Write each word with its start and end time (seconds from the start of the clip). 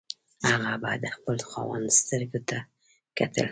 هغه 0.47 0.71
به 0.81 0.91
د 1.03 1.05
خپل 1.15 1.37
خاوند 1.49 1.87
سترګو 1.99 2.39
ته 2.49 2.57
کتل. 3.17 3.47